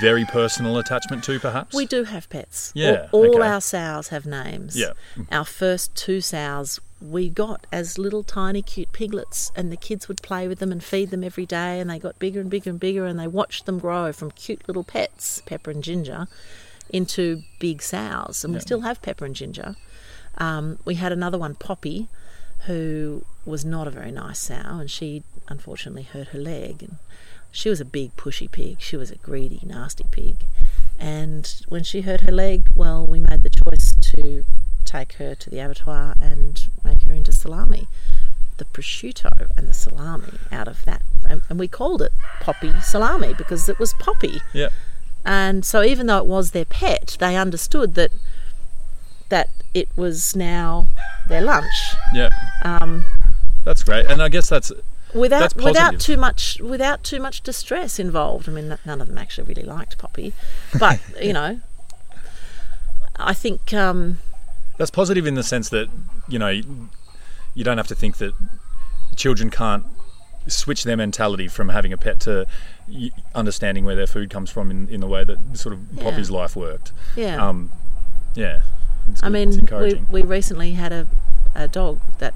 [0.01, 1.75] very personal attachment to, perhaps.
[1.75, 2.71] We do have pets.
[2.75, 3.49] Yeah, All, all okay.
[3.49, 4.77] our sows have names.
[4.77, 4.93] Yeah.
[5.33, 10.21] Our first two sows we got as little tiny cute piglets and the kids would
[10.23, 12.81] play with them and feed them every day and they got bigger and bigger and
[12.81, 16.27] bigger and they watched them grow from cute little pets, Pepper and Ginger,
[16.91, 18.45] into big sows.
[18.45, 19.77] And we still have Pepper and Ginger.
[20.39, 22.09] Um, we had another one, Poppy,
[22.67, 26.97] who was not a very nice sow and she unfortunately hurt her leg and
[27.51, 28.81] she was a big pushy pig.
[28.81, 30.45] She was a greedy, nasty pig.
[30.99, 34.45] And when she hurt her leg, well, we made the choice to
[34.89, 37.87] take her to the abattoir and make her into salami.
[38.57, 41.03] The prosciutto and the salami out of that.
[41.29, 44.41] And, and we called it Poppy Salami because it was Poppy.
[44.53, 44.71] yeah.
[45.25, 48.13] And so even though it was their pet, they understood that
[49.29, 50.87] that it was now
[51.29, 51.95] their lunch.
[52.15, 52.31] Yeah.
[52.65, 53.05] Um,
[53.65, 54.73] That's great, and I guess that's
[55.13, 58.49] without without too much without too much distress involved.
[58.49, 60.33] I mean, none of them actually really liked Poppy,
[60.79, 61.61] but you know,
[63.17, 64.19] I think um,
[64.79, 65.89] That's positive in the sense that
[66.29, 68.33] you know you don't have to think that
[69.17, 69.85] children can't
[70.47, 72.47] switch their mentality from having a pet to
[73.35, 76.05] understanding where their food comes from in, in the way that sort of Yeah.
[76.05, 76.93] Poppy's life worked.
[77.17, 77.37] yeah.
[77.45, 77.71] Um,
[78.35, 78.63] yeah.
[79.11, 81.07] It's, I mean, it's we, we recently had a,
[81.55, 82.35] a dog that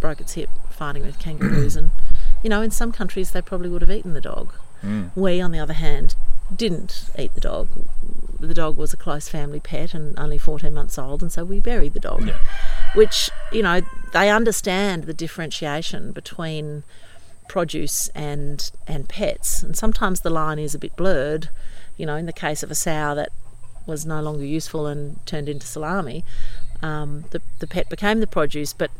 [0.00, 1.90] broke its hip fighting with kangaroos, and
[2.42, 4.52] you know, in some countries they probably would have eaten the dog.
[4.82, 5.10] Mm.
[5.16, 6.14] We, on the other hand,
[6.54, 7.68] didn't eat the dog.
[8.40, 11.60] The dog was a close family pet and only 14 months old, and so we
[11.60, 12.26] buried the dog.
[12.26, 12.38] Yeah.
[12.94, 13.80] Which, you know,
[14.12, 16.82] they understand the differentiation between
[17.48, 21.48] produce and and pets, and sometimes the line is a bit blurred.
[21.96, 23.30] You know, in the case of a sow that
[23.86, 26.24] was no longer useful and turned into salami,
[26.82, 28.90] um, the the pet became the produce, but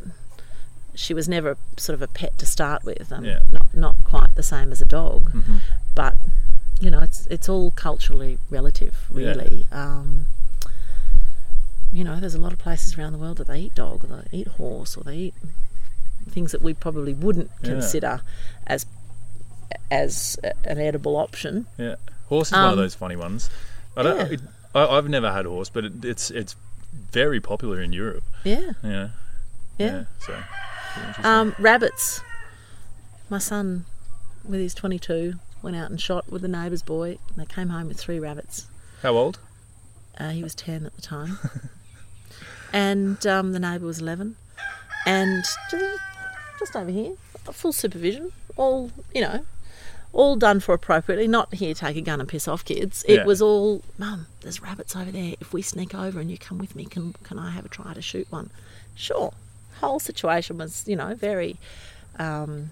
[0.93, 3.11] she was never sort of a pet to start with.
[3.11, 3.39] Um, Yeah.
[3.51, 5.59] Not not quite the same as a dog, Mhm.
[5.93, 6.15] but
[6.79, 9.27] you know, it's it's all culturally relative, Yeah.
[9.29, 9.65] really.
[9.71, 10.25] Um,
[11.93, 14.07] you know, there's a lot of places around the world that they eat dog, or
[14.07, 15.33] they eat horse, or they eat
[16.29, 17.69] things that we probably wouldn't Yeah.
[17.69, 18.21] consider
[18.67, 18.85] as
[19.91, 21.65] as an edible option.
[21.77, 21.95] Yeah,
[22.29, 23.49] horse is one of Um, those funny ones.
[23.97, 24.17] I don't.
[24.17, 24.25] yeah.
[24.35, 24.41] It,
[24.73, 26.55] I, I've never had horse, but it, it's it's
[27.11, 28.23] very popular in Europe.
[28.43, 29.09] Yeah, Yeah.
[29.77, 30.03] yeah.
[30.19, 30.43] so.
[31.23, 32.21] Um, rabbits.
[33.29, 33.85] My son,
[34.43, 37.17] with his 22, went out and shot with the neighbour's boy.
[37.29, 38.67] And they came home with three rabbits.
[39.01, 39.39] How old?
[40.17, 41.37] Uh, he was 10 at the time.
[42.73, 44.35] and um, the neighbour was 11.
[45.05, 47.13] And just, over here,
[47.51, 49.45] full supervision, all, you know,
[50.13, 51.27] all done for appropriately.
[51.27, 53.03] Not here, take a gun and piss off kids.
[53.07, 53.25] It Yeah.
[53.25, 55.35] was all, Mum, there's rabbits over there.
[55.41, 57.93] If we sneak over and you come with me, can, can I have a try
[57.93, 58.49] to shoot one?
[58.95, 59.33] Sure.
[59.81, 61.57] Whole situation was, you know, very.
[62.17, 62.69] Um,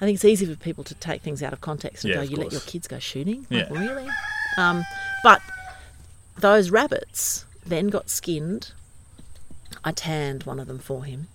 [0.00, 2.22] I think it's easy for people to take things out of context and Yeah, go,
[2.22, 3.46] "You let your kids go shooting?
[3.50, 3.78] Like, Yeah.
[3.78, 4.08] really?"
[4.56, 4.84] Um,
[5.22, 5.42] but
[6.36, 8.72] those rabbits then got skinned.
[9.84, 11.28] I tanned one of them for him.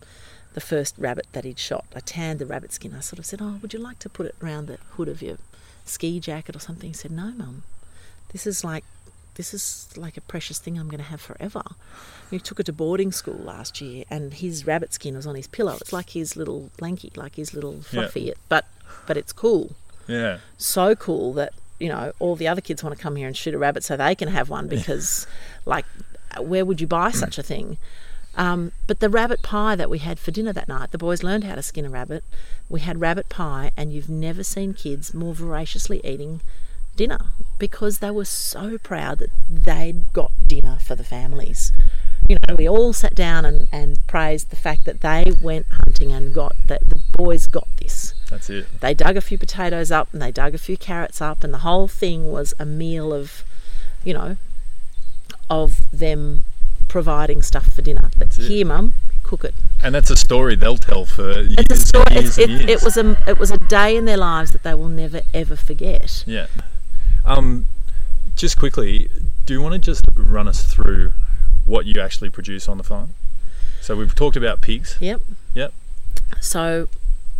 [0.54, 2.94] The first rabbit that he'd shot, I tanned the rabbit skin.
[2.96, 5.22] I sort of said, "Oh, would you like to put it around the hood of
[5.22, 5.38] your
[5.86, 7.64] ski jacket or something?" He said, "No, mum.
[8.32, 8.86] This is like
[9.36, 11.64] this is like a precious thing I'm going to have forever.
[12.32, 15.48] We took it to boarding school last year, and his rabbit skin was on his
[15.48, 15.78] pillow.
[15.82, 17.82] It's like his little blankie, like his little Yeah.
[17.82, 18.66] fluffy, but
[19.08, 19.76] but it's cool.
[20.08, 20.38] Yeah.
[20.58, 23.54] So cool that you know all the other kids want to come here and shoot
[23.54, 25.28] a rabbit so they can have one because,
[25.66, 25.86] like,
[26.40, 27.78] where would you buy such a thing?
[28.36, 31.44] Um, but the rabbit pie that we had for dinner that night, the boys learned
[31.44, 32.24] how to skin a rabbit.
[32.68, 36.42] We had rabbit pie, and you've never seen kids more voraciously eating
[36.96, 37.20] dinner
[37.60, 41.72] because they were so proud that they'd got dinner for the families.
[42.30, 46.12] You know, we all sat down and, and praised the fact that they went hunting
[46.12, 48.14] and got that the boys got this.
[48.30, 48.66] That's it.
[48.80, 51.60] They dug a few potatoes up and they dug a few carrots up, and the
[51.60, 53.44] whole thing was a meal of,
[54.06, 54.38] you know,
[55.50, 56.44] of them
[56.88, 58.10] providing stuff for dinner.
[58.18, 58.48] That's it.
[58.48, 59.54] here, mum, cook it.
[59.84, 62.06] And that's a story they'll tell for years It's a story.
[62.08, 62.66] and years It's, it, years.
[62.70, 65.56] it was a it was a day in their lives that they will never ever
[65.58, 66.24] forget.
[66.26, 66.48] Yeah.
[67.26, 67.66] Um,
[68.36, 69.10] just quickly,
[69.46, 71.14] do you want to just run us through
[71.66, 73.12] what you actually produce on the farm?
[73.82, 74.98] So we've talked about pigs.
[75.00, 75.22] Yep.
[75.54, 75.74] Yep.
[76.40, 76.88] So,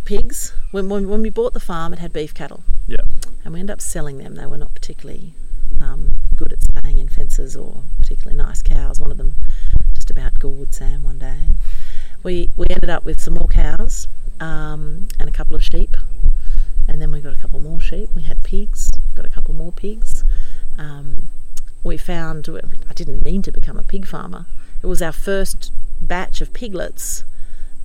[0.04, 0.52] pigs.
[0.70, 2.62] When, when when we bought the farm, it had beef cattle.
[2.86, 3.06] Yep.
[3.44, 4.34] and we ended up selling them.
[4.34, 5.32] They were not particularly
[5.80, 9.00] um, good at staying in fences or particularly nice cows.
[9.00, 9.34] One of them
[9.94, 11.40] just about gored Sam one day.
[12.22, 14.08] We we ended up with some more cows
[14.40, 15.96] um, and a couple of sheep,
[16.88, 18.10] and then we got a couple more sheep.
[18.14, 20.24] We had pigs, got a couple more pigs.
[20.78, 21.28] Um,
[21.82, 22.48] we found
[22.88, 24.46] I didn't mean to become a pig farmer.
[24.82, 27.24] It was our first batch of piglets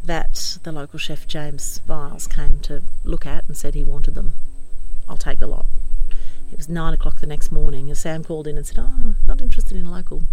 [0.04, 4.34] that the local chef James Viles came to look at and said he wanted them.
[5.08, 5.66] I'll take the lot.
[6.52, 9.42] It was nine o'clock the next morning, and Sam called in and said, "Oh, not
[9.42, 10.24] interested in local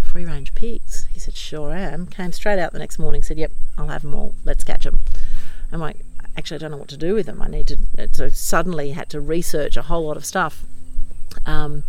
[0.00, 3.88] free-range pigs." He said, "Sure am." Came straight out the next morning, said, "Yep, I'll
[3.88, 4.34] have them all.
[4.44, 5.00] Let's catch them."
[5.72, 5.98] I'm like,
[6.36, 7.40] "Actually, I don't know what to do with them.
[7.42, 7.78] I need to."
[8.12, 10.64] So suddenly had to research a whole lot of stuff.
[11.46, 11.84] Um,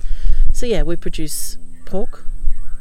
[0.53, 2.25] so yeah, we produce pork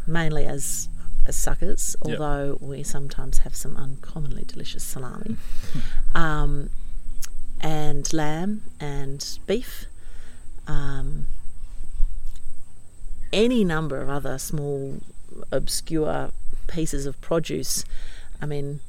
[0.06, 0.88] mainly as
[1.26, 2.20] as suckers, Yep.
[2.20, 5.36] although we sometimes have some uncommonly delicious salami.
[6.14, 6.70] um,
[7.60, 9.86] and lamb and beef.
[10.66, 11.26] Um,
[13.32, 14.98] any number of other small,
[15.50, 16.30] obscure
[16.66, 17.84] pieces of produce.
[18.40, 18.80] I mean,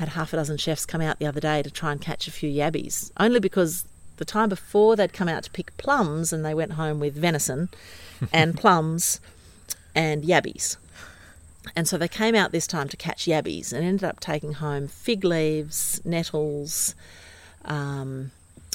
[0.00, 2.30] had half a dozen chefs come out the other day to try and catch a
[2.30, 3.84] few yabbies, only because
[4.16, 7.68] the time before they'd come out to pick plums and they went home with venison
[8.32, 9.20] and plums
[9.94, 10.78] and yabbies.
[11.76, 14.88] And so they came out this time to catch yabbies and ended up taking home
[14.88, 16.94] fig leaves, nettles,
[17.66, 18.30] um,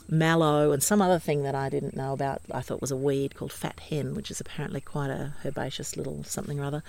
[0.07, 2.43] mallow, and some other thing that I didn't know about.
[2.51, 6.23] I thought was a weed called fat hen, which is apparently quite a herbaceous little
[6.23, 6.83] something or other.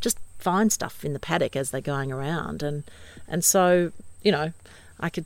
[0.00, 2.84] Just find stuff in the paddock as they're going around, and
[3.28, 4.52] and so you know,
[5.00, 5.24] I could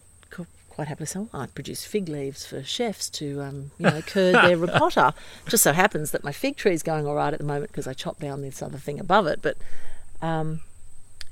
[0.69, 4.35] quite happily say, well, I'd produce fig leaves for chefs to um, you know curd
[4.37, 5.15] their ricotta.
[5.49, 7.87] Just so happens that my fig tree is going all right at the moment because
[7.87, 9.57] I chopped down this other thing above it, but.
[10.23, 10.61] Um,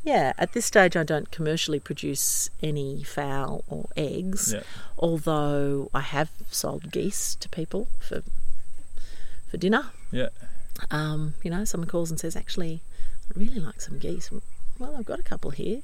[0.05, 4.63] yeah, at this stage, I don't commercially produce any fowl or eggs, Yeah.
[4.97, 8.23] although I have sold geese to people for
[9.51, 9.87] for dinner.
[10.13, 10.29] Yeah.
[10.91, 12.81] Um, you know, someone calls and says, "Actually,
[13.31, 14.31] I'd really like some geese."
[14.79, 15.81] Well, I've got a couple here.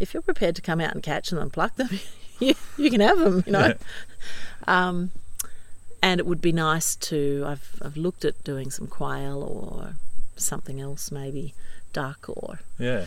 [0.00, 2.00] If you're prepared to come out and catch them and pluck them,
[2.40, 3.42] you, you can have them.
[3.46, 3.66] You know.
[3.66, 3.74] Yeah.
[4.66, 5.10] Um,
[6.02, 7.44] and it would be nice to.
[7.46, 9.94] I've I've looked at doing some quail or
[10.36, 11.54] something else, maybe
[11.92, 13.06] duck or Yeah.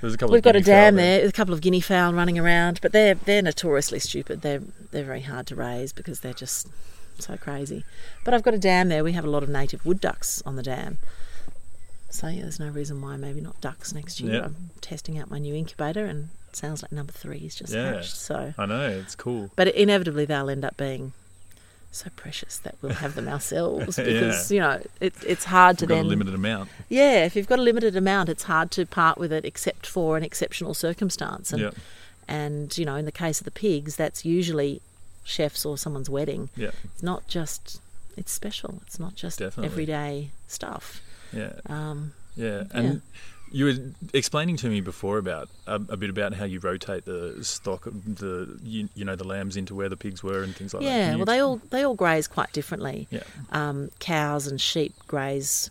[0.00, 0.34] There's a couple.
[0.34, 3.40] We've got a dam there, a couple of guinea fowl running around, but they're they're
[3.40, 4.42] notoriously stupid.
[4.42, 4.60] They're
[4.90, 6.68] they're very hard to raise because they're just
[7.18, 7.84] so crazy.
[8.22, 9.02] But I've got a dam there.
[9.02, 10.98] We have a lot of native wood ducks on the dam.
[12.14, 14.34] So yeah, there's no reason why maybe not ducks next year.
[14.34, 14.44] Yeah.
[14.44, 17.94] I'm testing out my new incubator, and it sounds like number three is just Yeah.
[17.94, 18.16] hatched.
[18.16, 19.50] So, I know it's cool.
[19.56, 21.12] but inevitably they'll end up being
[21.90, 25.94] so precious that we'll have them ourselves because you know it, it's hard to got
[25.96, 26.68] then a limited amount.
[26.88, 30.16] yeah, if you've got a limited amount, it's hard to part with it except for
[30.16, 31.52] an exceptional circumstance.
[31.52, 31.70] And Yeah.
[32.28, 34.80] and you know, in the case of the pigs, that's usually
[35.24, 36.50] chefs or someone's wedding.
[36.56, 36.70] Yeah.
[36.84, 37.80] It's not just
[38.16, 38.80] it's special.
[38.86, 39.66] It's not just Definitely.
[39.72, 41.00] everyday stuff.
[41.34, 41.52] Yeah.
[41.66, 43.02] Um, Yeah, and
[43.54, 43.74] you were
[44.12, 48.18] explaining to me before about a, a bit about how you rotate the stock, of
[48.18, 50.88] the you, you know the lambs into where the pigs were and things like that.
[50.88, 53.06] yeah, Can you well, they all they all graze quite differently.
[53.10, 53.22] Yeah.
[53.52, 55.70] Um, cows and sheep graze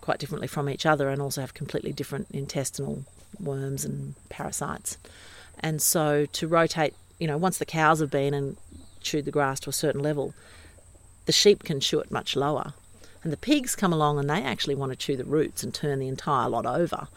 [0.00, 3.04] quite differently from each other, and also have completely different intestinal
[3.40, 4.96] worms and parasites.
[5.58, 8.56] And so, to rotate, you know, once the cows have been and
[9.00, 10.32] chewed the grass to a certain level,
[11.24, 12.74] the sheep can chew it much lower.
[13.26, 15.98] And the pigs come along and they actually want to chew the roots and turn
[15.98, 17.08] the entire lot over.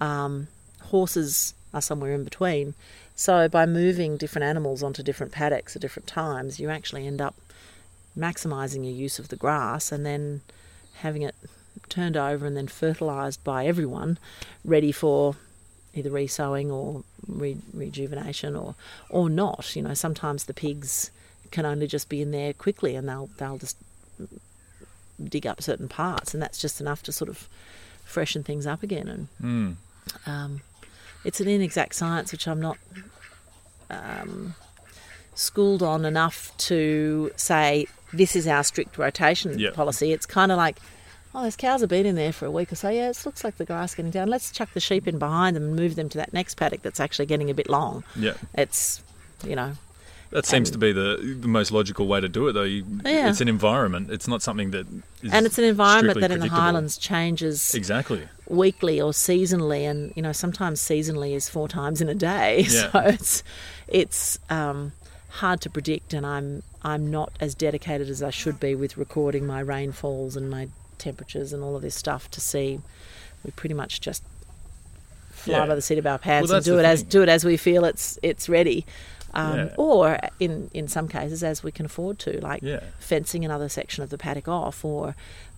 [0.00, 0.48] Um,
[0.80, 2.74] horses are somewhere in between.
[3.14, 7.36] So by moving different animals onto different paddocks at different times, you actually end up
[8.18, 10.40] maximising your use of the grass and then
[10.94, 11.36] having it
[11.88, 14.18] turned over and then fertilised by everyone,
[14.64, 15.36] ready for
[15.94, 18.74] either resowing or re- rejuvenation or
[19.10, 19.76] or not.
[19.76, 21.12] You know, sometimes the pigs
[21.52, 23.76] can only just be in there quickly and they'll they'll just
[25.30, 27.48] dig up certain parts and that's just enough to sort of
[28.04, 29.76] freshen things up again and Mm.
[30.26, 30.60] um,
[31.24, 32.76] it's an inexact science which I'm not
[33.90, 34.54] um,
[35.34, 39.70] schooled on enough to say this is our strict rotation Yeah.
[39.70, 40.12] policy.
[40.12, 40.78] It's kind of like,
[41.34, 42.88] oh, those cows have been in there for a week or so.
[42.90, 44.28] Yeah, it looks like the grass getting down.
[44.28, 47.00] Let's chuck the sheep in behind them and move them to that next paddock that's
[47.00, 48.04] actually getting a bit long.
[48.16, 48.34] Yeah.
[48.54, 49.02] It's,
[49.46, 49.72] you know,
[50.32, 52.62] That seems And- to be the the most logical way to do it, though.
[52.62, 53.28] You, Yeah.
[53.30, 54.10] It's an environment.
[54.10, 54.86] It's not something that
[55.22, 56.48] is and it's an environment that in the.
[56.48, 58.22] Highlands changes Exactly.
[58.48, 62.64] weekly or seasonally, and you know sometimes seasonally is four times in a day.
[62.68, 62.90] Yeah.
[62.90, 63.42] So it's
[63.88, 64.92] it's um,
[65.28, 69.46] hard to predict, and I'm I'm not as dedicated as I should be with recording
[69.46, 70.68] my rainfalls and my
[70.98, 72.80] temperatures and all of this stuff to see.
[73.44, 74.22] We pretty much just
[75.30, 75.66] fly Yeah.
[75.66, 77.56] by the seat of our pants Well, and do it as do it as we
[77.58, 78.86] feel it's it's ready.
[79.34, 79.74] Um, Yeah.
[79.78, 82.80] Or in, in some cases, as we can afford to, like Yeah.
[82.98, 85.14] fencing another section of the paddock off, or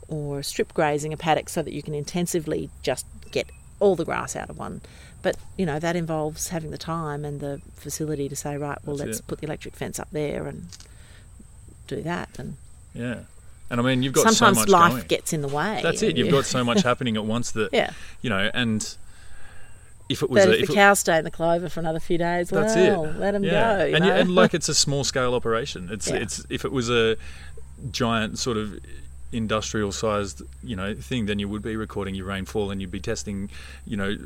[0.09, 3.47] or strip grazing a paddock so that you can intensively just get
[3.81, 4.81] all the grass out of one.
[5.23, 8.97] But you know that involves having the time and the facility to say, right, well,
[8.97, 9.27] That's let's it.
[9.27, 10.67] put the electric fence up there and
[11.87, 12.29] do that.
[12.39, 12.57] And
[12.95, 13.21] Yeah.
[13.71, 15.07] And I mean, you've got sometimes so much life going.
[15.07, 15.81] gets in the way.
[15.83, 16.17] That's it.
[16.19, 17.91] You've you- got so much happening at once that yeah.
[18.21, 18.95] you know, and
[20.09, 21.81] if it was But a, if if the it- cows stay in the clover for
[21.81, 23.17] another few days, that's well, it.
[23.19, 23.89] let them yeah.
[23.89, 23.97] go.
[23.97, 25.89] And, you- and like it's a small scale operation.
[25.91, 26.17] It's Yeah.
[26.17, 27.17] it's if it was a
[27.91, 28.79] giant sort of
[29.33, 33.01] industrial sized you know thing then you would be recording your rainfall and you'd be
[33.01, 33.51] testing
[33.85, 34.17] you know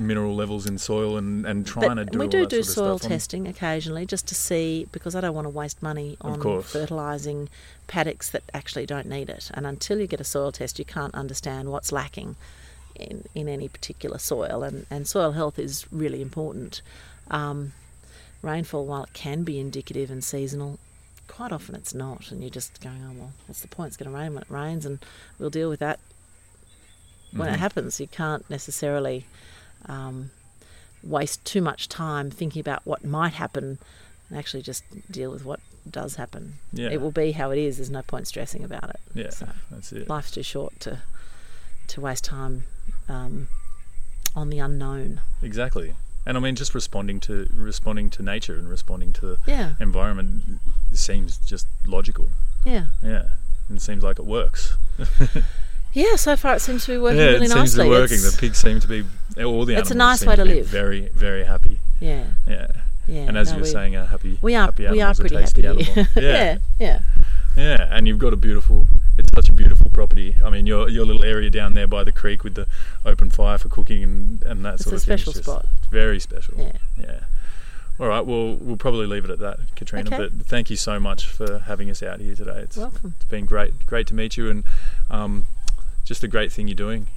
[0.00, 3.10] mineral levels in soil and and trying to do we do do soil stuff on-
[3.16, 7.48] testing occasionally just to see because I don't want to waste money on fertilising
[7.86, 9.48] paddocks that actually don't need it.
[9.54, 12.34] And until you get a soil test, you can't understand what's lacking
[12.98, 14.62] in, in any particular soil.
[14.62, 16.82] And, and soil health is really important.
[17.30, 17.72] Um,
[18.42, 20.78] rainfall, while it can be indicative and seasonal,
[21.26, 22.30] quite often it's not.
[22.30, 23.88] And you're just going, oh, well, what's the point?
[23.88, 24.98] It's going to rain when it rains, and
[25.38, 26.00] we'll deal with that
[27.32, 27.54] when Mm-hmm.
[27.54, 28.00] it happens.
[28.00, 29.26] You can't necessarily
[29.86, 30.30] um,
[31.02, 33.78] waste too much time thinking about what might happen
[34.30, 36.54] and actually just deal with what does happen.
[36.72, 36.88] Yeah.
[36.90, 37.76] It will be how it is.
[37.78, 39.00] There's no point stressing about it.
[39.14, 41.00] yeah So that's it life's too short to
[41.88, 42.64] to waste time
[43.08, 43.48] um,
[44.36, 45.20] on the unknown.
[45.42, 45.94] exactly
[46.26, 50.42] and i mean just responding to responding to nature and responding to the Yeah, environment
[50.92, 52.28] seems just logical
[52.64, 53.28] yeah, yeah
[53.68, 54.76] and it seems like it works
[55.92, 56.16] yeah.
[56.16, 57.84] So far, it seems to be working yeah really it seems nicely.
[57.84, 59.04] to be working It's- the pigs seem to be
[59.42, 60.66] all the It's a animals nice seem way to be live.
[60.66, 62.66] very very happy yeah, yeah
[63.06, 63.20] yeah.
[63.22, 65.66] and as no, you were saying a happy we are happy we are pretty happy.
[65.66, 66.06] animal.
[66.16, 67.00] yeah, yeah.
[67.56, 68.86] Yeah, and you've got a beautiful.
[69.18, 70.36] It's such a beautiful property.
[70.44, 72.66] I mean, your your little area down there by the creek with the
[73.04, 75.14] open fire for cooking and, and that It's sort of thing.
[75.14, 75.66] is special just spot.
[75.90, 76.54] Very special.
[76.58, 76.72] Yeah.
[76.98, 77.20] Yeah.
[78.00, 78.24] All right.
[78.24, 80.06] Well, we'll probably leave it at that, Katrina.
[80.06, 80.16] Okay.
[80.16, 82.60] But thank you so much for having us out here today.
[82.60, 83.14] It's, Welcome.
[83.16, 84.62] it's been great, great to meet you, and
[85.10, 85.44] um,
[86.04, 87.08] just a great thing you're doing.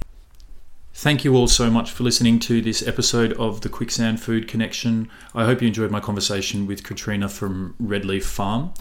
[0.94, 5.08] Thank you all so much for listening to this episode of the Quicksand Food Connection.
[5.34, 8.74] I hope you enjoyed my conversation with Katrina from Redleaf Farm.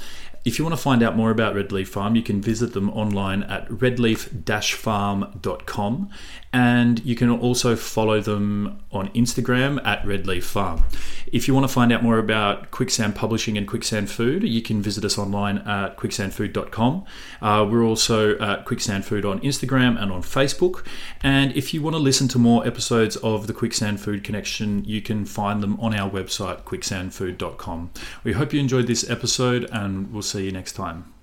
[0.43, 3.43] If you want to find out more about Redleaf Farm, you can visit them online
[3.43, 6.09] at redleaf-farm.com
[6.53, 10.83] and you can also follow them on Instagram at Redleaf Farm.
[11.31, 14.81] If you want to find out more about Quicksand Publishing and Quicksand Food, you can
[14.81, 17.05] visit us online at quicksandfood.com.
[17.41, 20.85] Uh, we're also at Quicksand Food on Instagram and on Facebook.
[21.23, 25.01] And if you want to listen to more episodes of the Quicksand Food Connection, you
[25.01, 27.91] can find them on our website, quicksandfood.com.
[28.25, 31.13] We hope you enjoyed this episode and we'll see you next time.